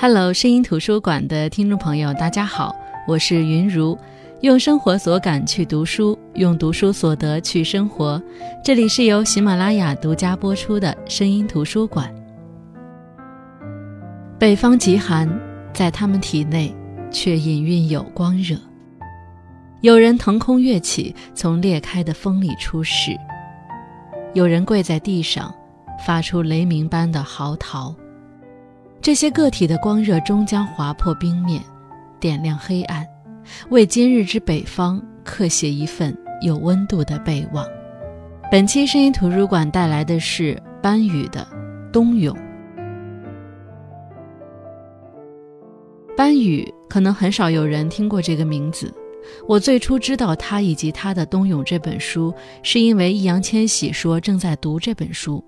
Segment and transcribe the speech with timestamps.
[0.00, 2.72] Hello，声音图书馆的听众朋友，大家好，
[3.04, 3.98] 我是云如，
[4.42, 8.22] 用生活所感去读书，用读书所得去生活。
[8.62, 12.14] 这里是由喜马拉雅独家播出的声音图书馆。
[14.38, 15.28] 北方极寒，
[15.74, 16.72] 在他们体内
[17.10, 18.56] 却隐蕴有光热。
[19.80, 23.16] 有人腾空跃起，从裂开的风里出世；
[24.32, 25.52] 有人跪在地上，
[26.06, 27.92] 发出雷鸣般的嚎啕。
[29.00, 31.62] 这些个体的光热终将划破冰面，
[32.20, 33.06] 点亮黑暗，
[33.70, 37.64] 为今日之北方刻写一份有温度的备忘。
[38.50, 41.46] 本期声音图书馆带来的是班宇的
[41.92, 42.36] 《冬泳》。
[46.16, 48.92] 班宇可能很少有人听过这个名字，
[49.46, 55.42] 我最初知道他以及他的《冬泳》这本书，是因为易烊千玺说正在读这本书。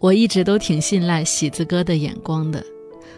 [0.00, 2.62] 我一直都挺信赖喜子哥的眼光的。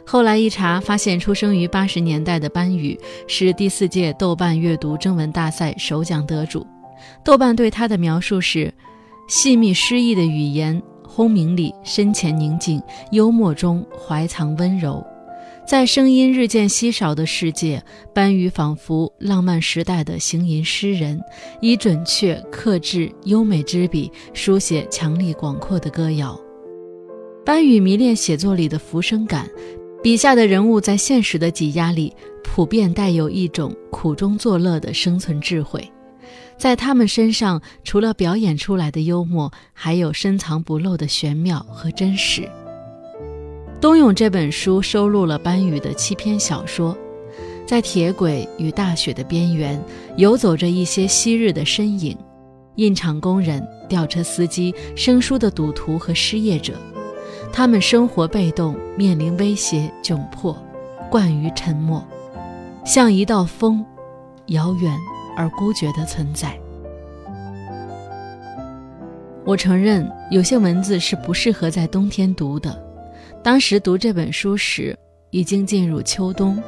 [0.06, 2.98] 后来一查，发现出生于八十年代的班宇
[3.28, 6.66] 是第四届豆瓣阅读征文大赛首奖得主。
[7.24, 8.72] 豆瓣对他的描述是：
[9.28, 15.04] 细密诗意的语言，轰鸣里深潜宁静，幽默中怀藏温柔。
[15.66, 17.80] 在声音日渐稀少的世界，
[18.12, 21.20] 班宇仿佛浪漫时代的行吟诗人，
[21.60, 26.36] 以准确、克制、优美之笔书写强力广阔的歌谣。
[27.44, 29.48] 班宇迷恋写作里的浮生感。
[30.02, 35.92] 笔下的人物在现实的挤压里，普遍带有一种苦中作乐的生存智慧。
[36.56, 42.40] 在他们身上，除了表演出来的幽默，还有深藏不露的玄妙和真实。
[43.78, 46.96] 《冬泳》这本书收录了班宇的七篇小说，
[47.66, 49.78] 在铁轨与大雪的边缘，
[50.16, 52.16] 游走着一些昔日的身影：
[52.76, 56.72] 印厂工人、吊车司机、生疏的赌徒和失业者。
[57.52, 60.56] 他们生活被动，面临威胁，窘迫，
[61.10, 62.02] 惯于沉默，
[62.84, 63.84] 像一道风，
[64.46, 64.96] 遥远
[65.36, 66.58] 而孤绝的存在。
[69.44, 72.80] 我承认，有些文字是不适合在冬天读的。
[73.42, 74.96] 当时读这本书时，
[75.30, 76.62] 已经进入秋冬。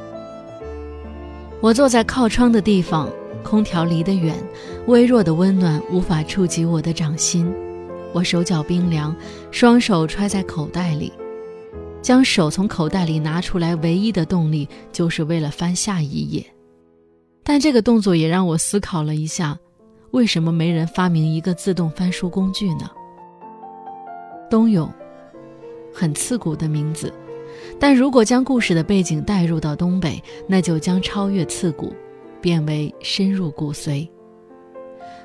[1.61, 3.09] 我坐在靠窗的地方，
[3.41, 4.35] 空调离得远，
[4.87, 7.51] 微弱的温暖无法触及我的掌心。
[8.13, 9.15] 我手脚冰凉，
[9.51, 11.11] 双手揣在口袋里，
[12.01, 16.45] 将手从口袋里拿出来，唯一的动力就是为了翻下一页。
[17.43, 19.57] 但这个动作也让我思考了一下：
[20.11, 22.89] 为什么没人发明一个自动翻书工具呢？
[24.49, 24.87] 冬泳，
[25.91, 27.11] 很刺骨的名字，
[27.79, 31.93] 但如果将故事的背景带入到东北，那就将超越刺骨，
[32.39, 34.07] 变为深入骨髓。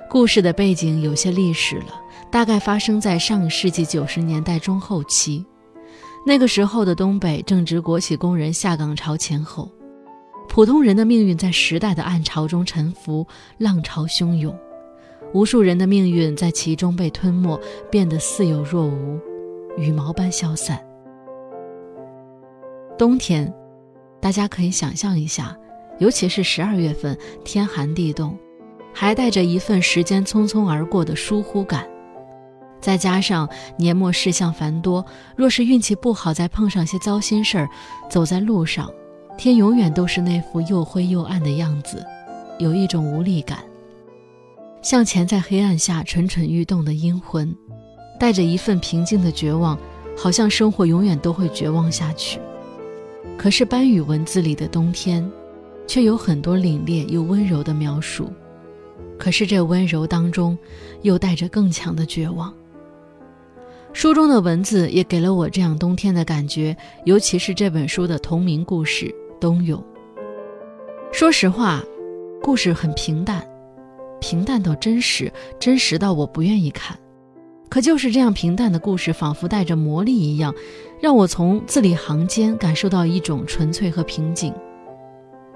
[0.08, 2.02] 故事的背景有些历史了。
[2.30, 5.44] 大概发生在上个世纪九十年代中后期，
[6.26, 9.70] 那个时候的东北正值国企工人下岗潮前后，
[10.46, 14.54] 普通人的命运在时代的暗潮中沉浮，浪潮汹涌，
[15.32, 17.58] 无数人的命运在其中被吞没，
[17.90, 19.18] 变得似有若无，
[19.78, 20.78] 羽毛般消散。
[22.98, 23.50] 冬天，
[24.20, 25.56] 大家可以想象一下，
[25.98, 28.36] 尤其是十二月份，天寒地冻，
[28.92, 31.88] 还带着一份时间匆匆而过的疏忽感。
[32.80, 35.04] 再加上年末事项繁多，
[35.36, 37.68] 若是运气不好，再碰上些糟心事儿，
[38.08, 38.90] 走在路上，
[39.36, 42.04] 天永远都是那副又灰又暗的样子，
[42.58, 43.58] 有一种无力感，
[44.80, 47.54] 像潜在黑暗下蠢蠢欲动的阴魂，
[48.18, 49.76] 带着一份平静的绝望，
[50.16, 52.40] 好像生活永远都会绝望下去。
[53.36, 55.28] 可是班宇文字里的冬天，
[55.86, 58.32] 却有很多凛冽又温柔的描述，
[59.18, 60.56] 可是这温柔当中，
[61.02, 62.54] 又带着更强的绝望。
[63.98, 69.06] 书中的文字也给了我这样冬天的感觉，尤其是这本书的同名故事
[69.40, 69.76] 《冬泳》。
[71.12, 71.82] 说实话，
[72.40, 73.44] 故事很平淡，
[74.20, 76.96] 平淡到真实，真实到我不愿意看。
[77.68, 80.54] 可就是这样平淡的故事，仿佛带着魔力一样，
[81.00, 84.54] 让我从字里行间感受到一种纯粹和平静。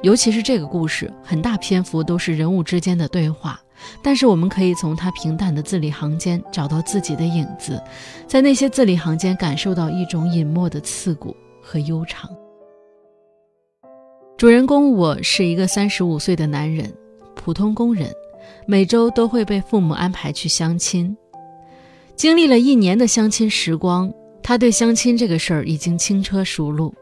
[0.02, 3.60] 尤其是这个故事，很大篇幅都是人物之间的对话。
[4.02, 7.82] 但是我们可以从他平淡的字里行间找到自己的影子，
[8.26, 12.30] 在那些字里行间感受到一种隐没的刺骨和悠长。
[14.36, 16.92] 主人公我是一个三十五岁的男人，
[17.34, 18.10] 普通工人，
[18.66, 21.16] 每周都会被父母安排去相亲。
[22.16, 24.12] 经历了一年的相亲时光，
[24.42, 26.92] 他对相亲这个事儿已经轻车熟路。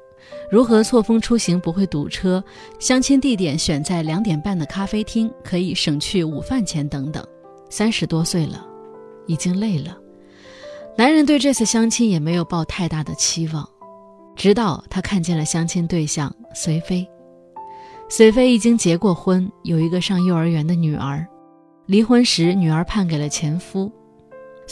[0.51, 2.43] 如何错峰出行不会堵车？
[2.79, 7.25] 相亲地点选在两点半的咖啡厅，可以省去午饭钱等等。
[7.69, 8.67] 三十多岁了，
[9.27, 9.97] 已经累了。
[10.97, 13.69] 男人对这次相亲也没有抱太大的期望，
[14.35, 17.09] 直到他看见了相亲对象随飞。
[18.09, 21.25] 随飞已经结过婚，有一个上幼儿园的女儿。
[21.87, 23.91] 离婚时，女儿判给了前夫。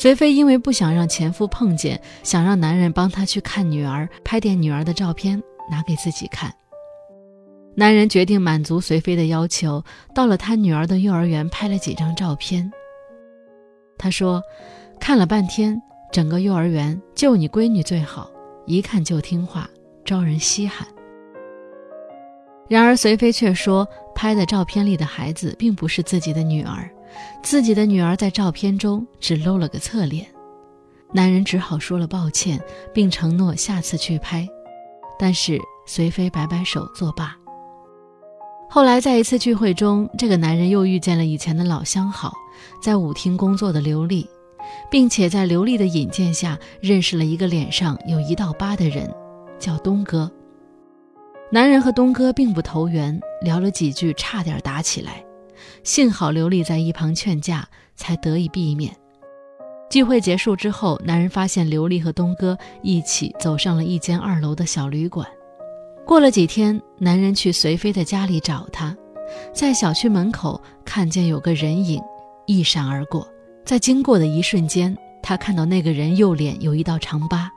[0.01, 6.55] 随飞因为不想让前夫碰见，想让男人帮他去看女儿，拍点女儿的照片拿给自己看。
[7.75, 9.83] 男人决定满足随飞的要求，
[10.15, 12.71] 到了他女儿的幼儿园拍了几张照片。
[13.99, 14.41] 他说
[15.01, 15.77] ：“看了半天，
[16.13, 18.31] 整个幼儿园就你闺女最好，
[18.67, 19.69] 一看就听话，
[20.05, 20.87] 招人稀罕。”
[22.71, 23.85] 然而随飞却说，
[24.15, 26.89] 拍的照片里的孩子并不是自己的女儿，
[27.43, 30.27] 自己的女儿在照片中只露了个侧脸。
[31.13, 32.61] 男人只好说了抱歉，
[32.93, 34.47] 并承诺下次去拍，
[35.19, 37.35] 但是随飞摆摆手作罢。
[38.71, 42.35] 后来，在一次聚会中，这个男人又遇见了以前的老相好，
[42.83, 44.29] 在舞厅工作的刘丽，
[44.91, 49.11] 并且在刘丽的引荐下认识了一个脸上有一道疤的人，
[49.59, 50.31] 叫东哥。
[51.51, 55.25] 男人和东哥并不投缘，聊了几句，差点打起来，
[55.83, 58.95] 幸好刘丽在一旁劝架，才得以避免。
[59.91, 65.27] 聚会结束之后，男人发现刘丽和东哥一起走上了一间二楼的小旅馆。
[66.07, 68.97] 过了几天，男人去随飞的家里找她，
[69.53, 72.03] 在小区门口看见有个人影
[72.47, 73.27] 一闪而过，
[73.65, 77.51] 在经过的一瞬间，他看到那个人右脸有一道长疤，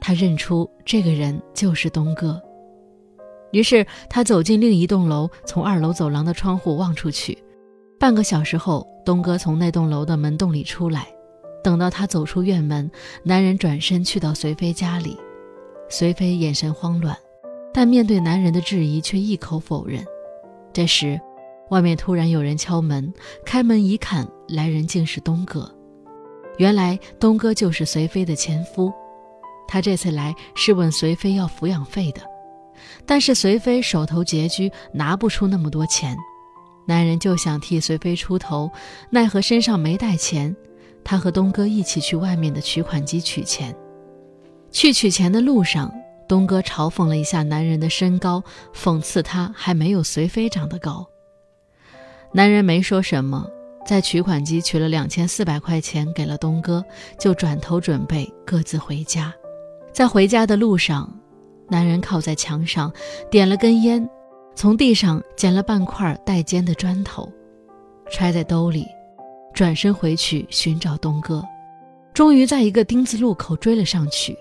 [0.00, 2.40] 他认出这个人就是东哥。
[3.52, 7.38] 于是他走进另一栋楼，从二楼走廊的窗户望出去，
[7.98, 11.06] 半个小时后，东哥从那栋楼的门洞里出来。
[11.62, 12.90] 等到他走出院门，
[13.22, 15.16] 男人转身去到随飞家里，
[15.88, 17.16] 随飞眼神慌乱。
[17.72, 20.04] 但面对男人的质疑，却一口否认。
[20.72, 21.20] 这时，
[21.70, 23.14] 外面突然有人敲门，
[23.44, 25.72] 开门一看，来人竟是东哥。
[26.58, 28.92] 原来，东哥就是随飞的前夫。
[29.68, 32.20] 他这次来是问随飞要抚养费的，
[33.06, 36.16] 但是随飞手头拮据，拿不出那么多钱。
[36.86, 38.70] 男人就想替随飞出头，
[39.10, 40.54] 奈何身上没带钱。
[41.04, 43.74] 他和东哥一起去外面的取款机取钱。
[44.70, 45.92] 去取钱的路上。
[46.28, 48.42] 东哥嘲讽了一下男人的身高，
[48.74, 51.06] 讽刺他还没有随飞长得高。
[52.32, 53.46] 男人没说什么，
[53.84, 56.82] 在取款机取了两千四百块钱给了东哥，
[57.18, 59.34] 就转头准备各自回家。
[59.92, 61.12] 在回家的路上，
[61.72, 62.92] 男人靠在墙上
[63.30, 64.06] 点了根烟，
[64.54, 67.26] 从地上捡了半块带尖的砖头，
[68.10, 68.86] 揣在兜里，
[69.54, 71.42] 转身回去寻找东哥。
[72.12, 74.36] 终于在一个丁字路口追了上去。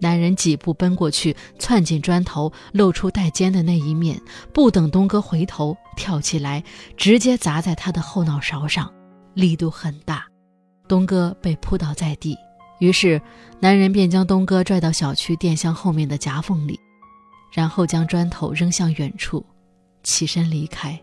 [0.00, 4.20] 男人几步奔过去，窜进砖头，露出带尖的那一面。
[4.52, 6.64] 不等东哥回头，跳起来，
[6.96, 8.92] 直接砸在他的后脑勺上，
[9.34, 10.26] 力度很大。
[10.88, 12.36] 东哥被扑倒在地。
[12.78, 13.20] 于是，
[13.60, 16.78] 男人便将东哥拽到小区电箱后面的夹缝里，
[17.52, 19.44] 然后将砖头扔向远处，
[20.02, 20.98] 起身离开。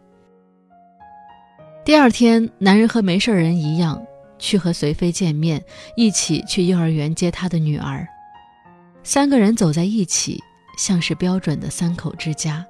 [1.84, 4.02] 第二天，男人和没事人一样，
[4.40, 5.64] 去和随飞见面，
[5.96, 8.08] 一起去幼儿园接他的女儿。
[9.04, 10.42] 三个人走在一起，
[10.78, 12.66] 像是标准的三口之家。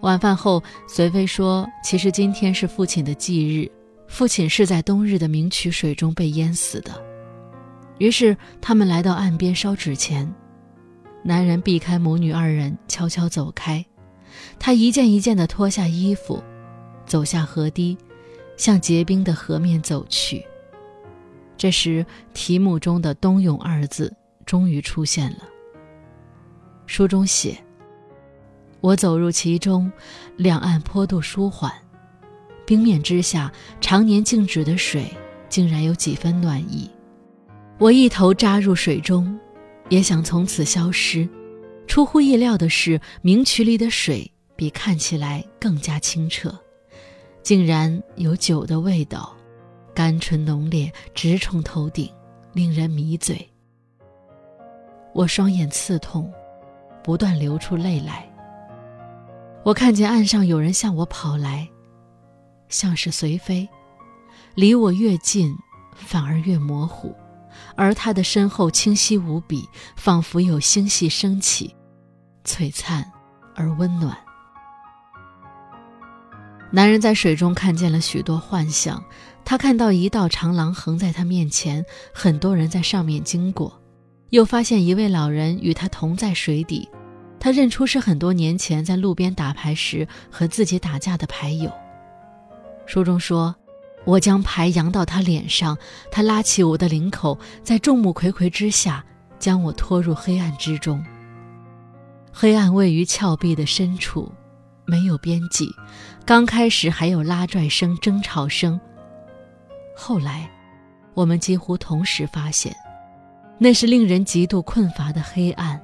[0.00, 3.70] 晚饭后，随飞说：“其实今天是父亲的忌日，
[4.06, 6.92] 父亲是在冬日的明渠水中被淹死的。”
[7.98, 10.32] 于是他们来到岸边烧纸钱。
[11.22, 13.84] 男人避开母女二人，悄悄走开。
[14.58, 16.42] 他一件一件地脱下衣服，
[17.04, 17.96] 走下河堤，
[18.56, 20.44] 向结冰的河面走去。
[21.56, 24.12] 这时，题目中的“冬泳”二字。
[24.46, 25.38] 终于出现了。
[26.86, 27.58] 书中写
[28.80, 29.90] ：“我走入其中，
[30.36, 31.72] 两岸坡度舒缓，
[32.64, 35.12] 冰面之下常年静止的水
[35.48, 36.88] 竟然有几分暖意。
[37.78, 39.38] 我一头扎入水中，
[39.90, 41.28] 也想从此消失。
[41.86, 46.58] 出乎意料的是，明渠里的水比看起来更加清澈，
[47.42, 49.36] 竟然有酒的味道，
[49.94, 52.10] 甘醇浓烈，直冲头顶，
[52.54, 53.46] 令人迷醉。”
[55.12, 56.32] 我双眼刺痛，
[57.04, 58.26] 不断流出泪来。
[59.62, 61.68] 我看见岸上有人向我跑来，
[62.70, 63.68] 像是随飞，
[64.54, 65.54] 离我越近，
[65.94, 67.14] 反而越模糊，
[67.74, 71.74] 而他的身后清晰无比，仿佛有星系升起，
[72.44, 73.10] 璀璨
[73.54, 74.16] 而温暖。
[76.70, 79.02] 男人在水中看见了许多幻象，
[79.44, 83.80] 他看到一道长廊横在他面前，很多人在上面经过。
[84.30, 86.88] 又发现一位老人与他同在水底，
[87.38, 91.70] 他认出是很多年前在路边打牌时和自己打架的牌友。
[92.86, 93.54] 书中说
[94.06, 95.76] ：“我将牌扬到他脸上，
[96.12, 99.04] 他拉起我的领口，在众目睽睽之下
[99.38, 101.04] 将我拖入黑暗之中。
[102.32, 104.32] 黑暗位于峭壁的深处，
[104.84, 105.74] 没有边际。
[106.24, 108.80] 刚开始还有拉拽声、争吵声，
[109.96, 110.48] 后来，
[111.14, 112.76] 我们几乎同时发现，
[113.58, 115.82] 那是令人极度困乏的黑暗，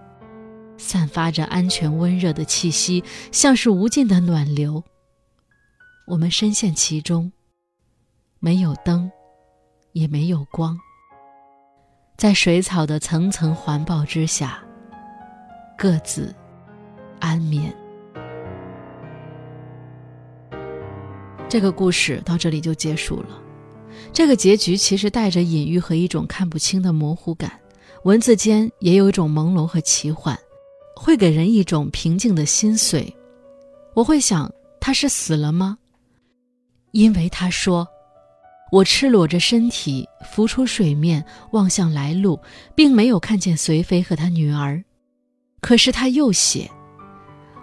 [0.79, 3.03] 散发着安全温热的气息，
[3.33, 4.85] 像是无尽的暖流。
[6.07, 7.33] 我们深陷其中，
[8.45, 9.09] 没有灯，
[9.93, 10.77] 也没有光，
[12.17, 14.59] 在水草的层层环抱之下，
[15.79, 16.35] 各自
[17.21, 17.73] 安眠。
[21.49, 23.41] 这个故事到这里就结束了。
[24.13, 27.53] 这个结局其实带着隐喻和一种看不清的模糊感，
[28.03, 30.37] 文字间也有一种朦胧和奇幻，
[30.97, 33.17] 会给人一种平静的心碎。
[33.95, 35.79] 我会想，他是死了吗？
[36.91, 37.87] 因为他说
[38.73, 42.41] ：“我赤裸着身体浮出水面，望向来路，
[42.75, 44.83] 并没有看见随妃和他女儿。
[45.61, 46.71] 可是他又写：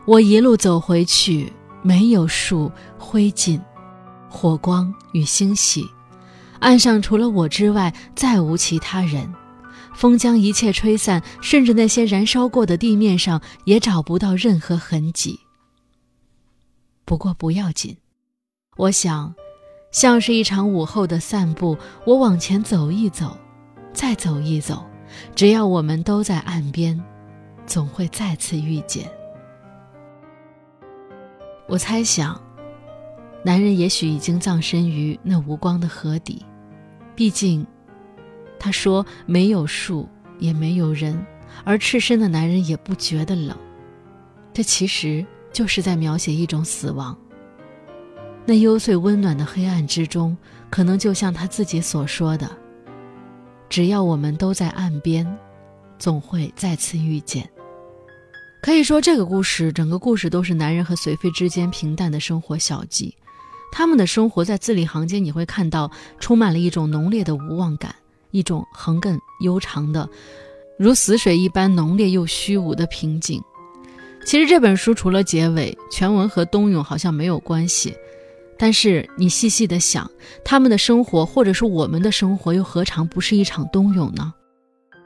[0.05, 1.51] 我一路走回去，
[1.81, 3.59] 没有树、灰烬、
[4.29, 5.83] 火光与星系，
[6.59, 9.33] 岸上除了我之外，再无其他人。
[9.95, 15.39] 风将一切吹散，甚至那些燃烧过的地面上，也找不到任何痕迹。
[17.03, 17.97] 不过不要紧。”
[18.77, 19.33] 我想，
[19.91, 23.35] 像是一场午后的散步，我往前走一走，
[23.91, 24.85] 再走一走，
[25.35, 26.99] 只要我们都在岸边，
[27.65, 29.09] 总会再次遇见。
[31.67, 32.39] 我猜想，
[33.43, 36.45] 男人也许已经葬身于那无光的河底，
[37.15, 37.65] 毕竟，
[38.59, 41.19] 他说没有树，也没有人，
[41.63, 43.57] 而赤身的男人也不觉得冷，
[44.53, 47.17] 这其实就是在描写一种死亡。
[48.49, 50.35] 那幽邃温暖的黑暗之中，
[50.71, 52.49] 可能就像他自己所说的
[53.69, 55.23] ：“只要我们都在岸边，
[55.99, 57.47] 总会再次遇见。”
[58.63, 63.15] 可以说，这个故事整个故事都是男人和随妃之间平淡的生活小记。
[63.71, 67.93] 他们的生活在字里行间，你会看到充满了一种浓烈的无望感，
[68.31, 70.09] 一种横亘悠长的，
[70.79, 73.39] 如死水一般浓烈又虚无的平静。
[74.25, 77.95] 其实这本书除了结尾，全文和冬泳好像没有关系。
[78.61, 80.11] 但是你细细的想，
[80.43, 84.33] 他们的生活，或者是我们的生活，又何尝不是一场冬泳呢？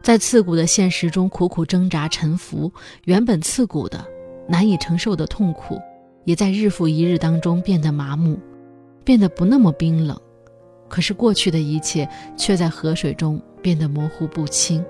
[0.02, 2.70] 在刺骨的现实中苦苦挣扎、沉浮，
[3.06, 4.04] 原本刺骨的、
[4.50, 5.80] 难以承受的痛苦，
[6.26, 8.40] 也在日复一日当中变得麻木，
[9.04, 10.20] 变得不那么冰冷。
[10.90, 14.84] 可是过去的一切，却在河水中变得模糊不清。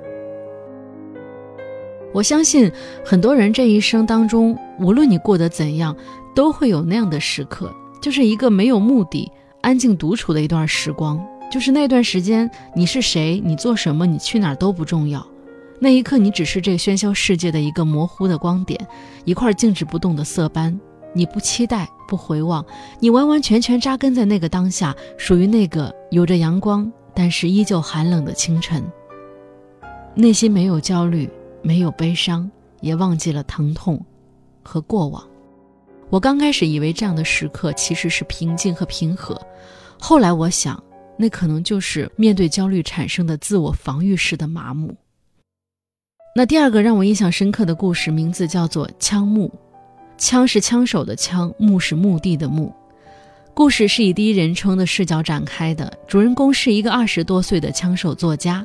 [2.14, 2.72] 我相信
[3.04, 5.96] 很多人这一生当中，无论你过得怎样，
[6.34, 7.70] 都会有那样的时刻。
[8.04, 9.32] 就是一个没有目的、
[9.62, 11.26] 安静独处的一段时光。
[11.50, 15.26] 就是那段时间，你是谁，你做什么，你去哪儿都不重要。
[15.80, 18.78] 那一刻，你只是这喧嚣世界的一个模糊的光点，
[19.24, 20.78] 一块静止不动的色斑。
[21.14, 22.66] 你不期待，不回望，
[23.00, 28.84] 你完完全全扎根在那个当下，属于那个有着阳光，但是依旧寒冷的清晨。
[30.14, 31.30] 内心没有焦虑，
[31.62, 34.04] 没有悲伤，也忘记了疼痛
[34.62, 35.24] 和过往。
[36.14, 39.36] 我刚开始以为这样的时刻其实是平静和平和，
[40.00, 40.82] 后来我想，
[41.18, 44.96] 那可能就是面对焦虑产生的自我防御式的麻木。
[46.36, 49.48] 那第二个让我印象深刻的故事名字叫做《枪木》，
[50.16, 52.72] 枪是枪手的枪，木是墓地的墓。
[53.56, 58.64] 故事是以第一人称的视角展开的，主人公是一个二十多岁的枪手作家，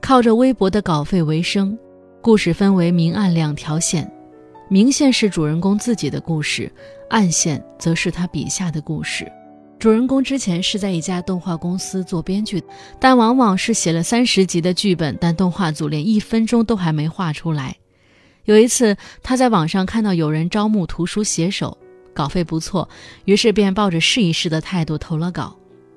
[0.00, 1.78] 靠着微薄的稿费为生。
[2.20, 4.12] 故事分为明暗两条线。
[4.72, 6.72] 明线是主人公自己的故事，
[7.08, 9.30] 暗线则是他笔下的故事。
[9.80, 12.62] 主人公之前是在一家动画公司做编剧，
[13.00, 17.76] 但往往是写了三十集的剧本，但动画组连一分钟都还没画出来。
[18.44, 21.76] 有一次，他在网上看到有人招募图书写手，
[22.14, 22.88] 稿费不错，
[23.24, 25.56] 于是便抱着试一试的态度投了稿。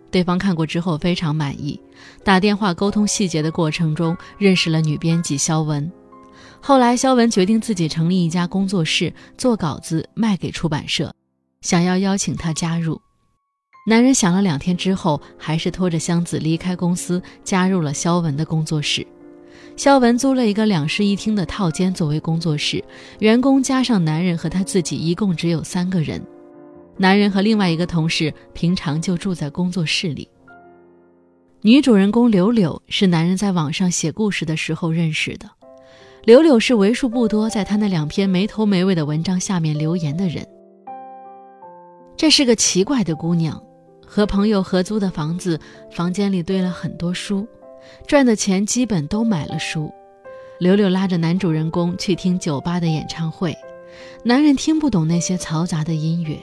[0.10, 1.80] 对方看过之后非常满意，
[2.24, 5.92] 打电话沟通细节的过程中，认识了女编辑肖文。
[6.66, 11.14] 后来，肖文决定自己成立一家工作室，做稿子卖给出版社，
[11.60, 13.02] 想要邀请他加入。
[13.86, 19.06] 男人想了两天之后，还是拖着箱子离开公司，加入了肖文的工作室。
[19.76, 22.82] 肖文租了一个两室一厅的套间作为工作室，
[23.20, 26.26] 员工加上男人和他自己，一共只有三个人。
[26.96, 30.30] 男人和另外一个同事平常就住在工作室里。
[31.62, 35.50] 女主人公柳柳是男人在网上写故事的时候认识的。
[36.26, 40.48] 柳柳是为数不多在他那两篇没头没尾的文章下面留言的人。
[42.16, 43.62] 这是个奇怪的姑娘，
[44.06, 45.60] 和朋友合租的房子，
[45.92, 47.46] 房间里堆了很多书，
[48.08, 49.92] 赚的钱基本都买了书。
[50.60, 53.54] 柳柳拉着男主人公去听酒吧的演唱会，
[54.24, 56.40] 男人听不懂那些嘈杂的音乐，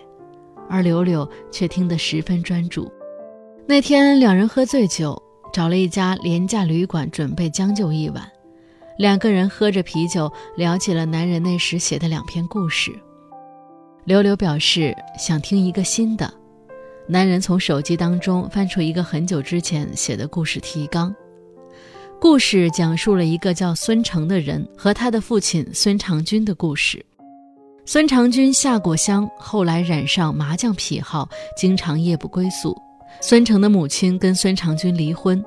[0.69, 2.93] 而柳柳却听得十分专注。
[3.67, 5.21] 那天两人喝醉酒，
[5.55, 8.31] 找了一家廉价旅馆准备将就一晚。
[9.01, 12.93] 两个人喝着啤酒，聊起了男人那时写的两篇故事。
[14.05, 16.31] 柳柳表示想听一个新的，
[17.09, 21.17] 男人从手机当中翻出一个很久之前写的故事提纲。
[22.21, 27.03] 故事讲述了一个叫孙成的人和他的父亲孙长军的故事。
[27.87, 31.27] 孙长军下过乡，后来染上麻将癖好，
[31.57, 32.77] 经常夜不归宿。
[33.23, 35.43] 孙成的母亲跟孙长军离婚。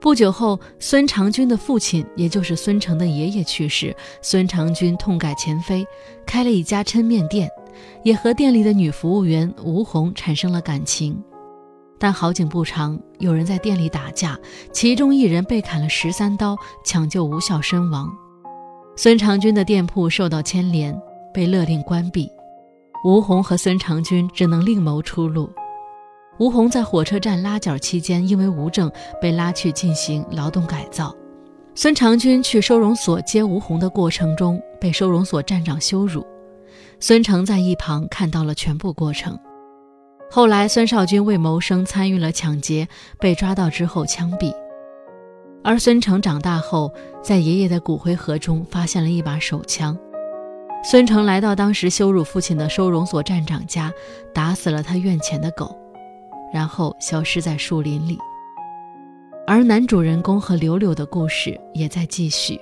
[0.00, 5.84] 不久后，孙长军的父亲，也就是孙成的爷爷去世，孙长军痛改前非，
[6.24, 7.50] 开了一家抻面店，
[8.04, 11.20] 也和店里的女服务员吴红产生了感情。
[11.98, 14.38] 但好景不长，有人在店里打架，
[14.72, 18.08] 其中一人被砍了十三刀，抢救无效身亡。
[18.96, 20.96] 孙长军的店铺受到牵连，
[21.34, 22.30] 被勒令关闭。
[23.04, 25.50] 吴红和孙长军只能另谋出路。
[26.38, 28.90] 吴红在火车站拉脚期间，因为无证
[29.20, 31.14] 被拉去进行劳动改造。
[31.74, 36.26] 孙长军去收容所接吴红的过程中，被收容所站长羞辱。
[37.00, 39.38] 孙成在一旁看到了全部过程。
[40.30, 42.86] 后来，孙少军为谋生参与了抢劫，
[43.18, 44.52] 被抓到之后枪毙。
[45.64, 46.92] 而孙成长大后，
[47.22, 49.98] 在爷爷的骨灰盒中发现了一把手枪。
[50.84, 53.92] 孙成来到当时羞辱父亲的收容所站长家，
[54.32, 55.76] 打死了他院前的狗，
[56.52, 58.18] 然后消失在树林里。
[59.46, 62.60] 而男主人公和柳柳的故事也在继续。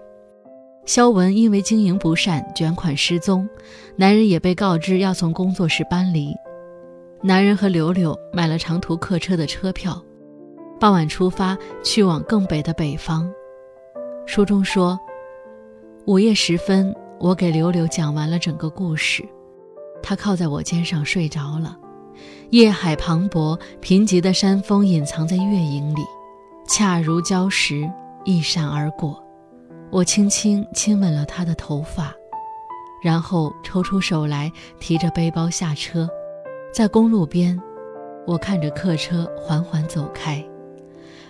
[0.84, 3.48] 肖文因为经营不善，卷款失踪，
[3.96, 6.32] 男人也被告知要从工作室搬离。
[7.22, 10.00] 男人和柳柳买了长途客车的车票，
[10.78, 13.28] 傍晚出发去往更北的北方。
[14.26, 14.96] 书中说，
[16.06, 19.24] 午夜时分，我给柳柳讲完了整个故事，
[20.00, 21.76] 她靠在我肩上睡着了。
[22.50, 26.02] 夜海磅礴，贫瘠的山峰隐藏在月影里，
[26.68, 27.90] 恰如礁石
[28.24, 29.22] 一闪而过。
[29.90, 32.14] 我轻轻亲吻了她的头发，
[33.02, 34.50] 然后抽出手来，
[34.80, 36.08] 提着背包下车。
[36.72, 37.58] 在公路边，
[38.26, 40.44] 我看着客车缓缓走开，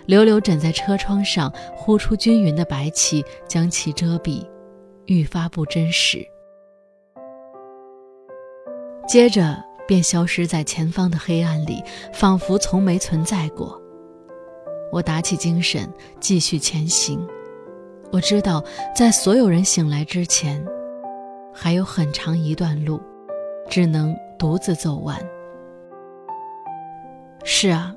[0.05, 4.45] 柳柳枕在车窗上，呼出均匀的白气，将其遮蔽，
[5.05, 6.25] 愈发不真实。
[9.07, 11.81] 接着便消失在前方的黑暗里，
[12.13, 13.81] 仿佛从没存在过。
[14.91, 17.25] 我打起精神，继续前行。
[18.11, 18.63] 我知道，
[18.95, 20.63] 在所有人醒来之前，
[21.53, 23.01] 还有很长一段路，
[23.69, 25.19] 只能独自走完。
[27.43, 27.93] 是啊，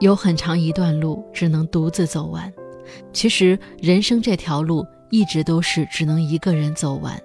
[0.00, 2.52] 有很长一段路只能独自走完。
[3.12, 7.18] 其实人生这条路一直都是只能一个人走完。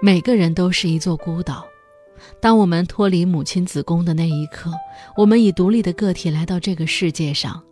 [0.00, 1.64] 每个人都是一座孤岛。
[2.40, 4.70] 当我们脱离母亲子宫的那一刻，
[5.16, 7.62] 我们以独立的个体来到这个世界上。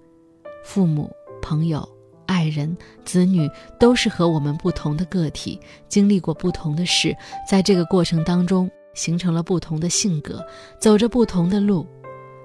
[0.64, 1.10] 父母、
[1.40, 1.88] 朋友、
[2.26, 5.58] 爱人、子女都是和我们不同的个体，
[5.88, 7.16] 经历过不同的事，
[7.48, 10.44] 在这个过程当中形成了不同的性格，
[10.78, 11.86] 走着不同的路。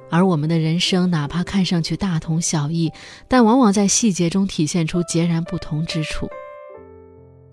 [0.09, 2.91] 而我们的人生，哪怕看上去大同小异，
[3.27, 6.29] 但往往在细节中体现出截然不同之处。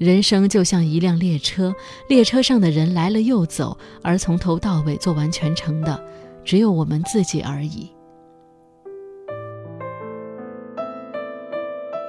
[0.03, 1.73] 人生就像一辆列车，
[2.09, 6.05] 列车上的人来了又走，而从头到尾做完全程的，
[6.45, 7.89] 只有我们自己而已。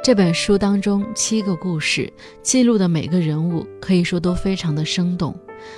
[0.04, 5.38] 这本书当中七个故事记录的每个人物，可以说都非常的生动。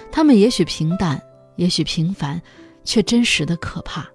[0.09, 1.21] 他们也许平淡，
[1.57, 2.41] 也许平凡，
[2.85, 4.09] 却真实的可怕。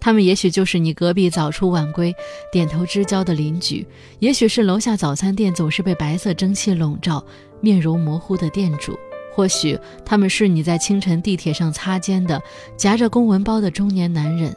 [0.00, 2.14] 他们也许就是你隔壁早出晚归、
[2.52, 3.84] 点头之交的邻居，
[4.20, 7.24] 也许是楼下早餐店总是被白色蒸汽笼罩、
[7.60, 8.96] 面容模糊的店主，
[9.32, 12.40] 或许他们是你在清晨地铁上擦肩的
[12.76, 14.54] 夹着公文包的中年男人，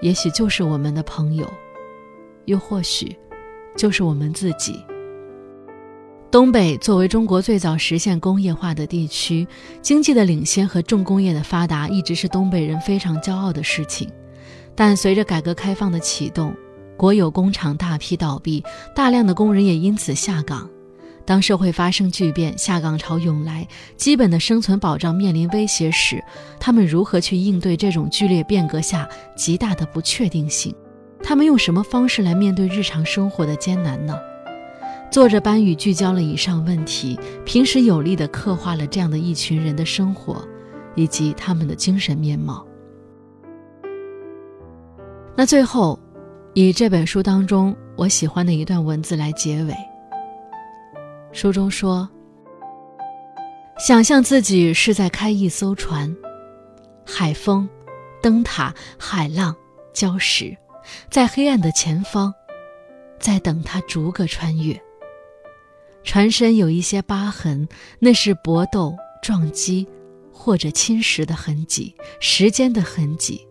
[0.00, 1.44] 也许就是我们的朋友，
[2.44, 3.16] 又或许
[3.76, 4.80] 就是我们自己。
[6.30, 9.48] 东北作为中国最早实现工业化的地区，
[9.80, 14.08] 经济的领先和重工业的发达一直是东北人非常骄傲的事情。
[14.78, 16.54] 但随着改革开放的启动，
[16.96, 18.62] 国有工厂大批倒闭，
[18.94, 20.70] 大量的工人也因此下岗。
[21.24, 26.22] 当社会发生巨变，下岗潮涌来，基本的生存保障面临威胁时，
[26.60, 30.72] 他们如何去应对这种剧烈变革下极大的不确定性？
[31.24, 34.16] 他们用什么方式来面对日常生活的艰难呢？
[35.10, 40.46] 作者班宇聚焦了以上问题，平时有力地刻画了这样的一群人的生活，
[40.94, 42.64] 以及他们的精神面貌。
[45.40, 45.96] 那最后，
[46.52, 49.74] 以这本书当中我喜欢的一段文字来结尾。
[51.30, 52.10] 书中说
[53.78, 56.12] ：“想象自己是在开一艘船，
[57.06, 57.68] 海风、
[58.20, 59.54] 灯塔、海浪、
[59.94, 60.56] 礁石，
[61.08, 62.34] 在黑暗的前方，
[63.20, 64.76] 在等他逐个穿越。
[66.02, 67.68] 船身有一些疤痕，
[68.00, 69.86] 那是搏斗、撞击
[70.32, 73.46] 或者侵蚀的痕迹，时间的痕迹。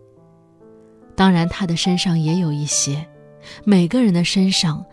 [1.18, 3.04] 当然，他的身上也有一些。
[3.64, 4.86] 每个人的身上，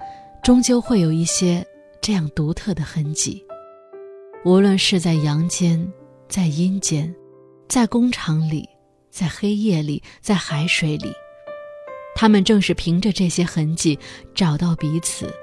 [0.43, 1.63] 终究会有一些。”
[2.01, 3.43] 这样独特的痕迹，
[4.43, 5.91] 无论是在阳间，
[6.27, 7.11] 在阴间，
[7.67, 8.69] 在工厂里，
[9.09, 11.11] 在黑夜里，在海水里，
[12.15, 13.97] 他们正是凭着这些痕迹
[14.35, 15.33] 找到彼此，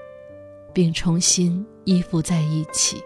[0.73, 3.03] 并重新依附在一起。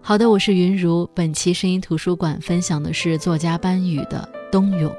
[0.00, 4.90] 好的，我是云如，本期声音图书馆分享的是作家班宇的《冬泳》，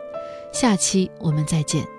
[0.52, 1.97] 下期我们再见。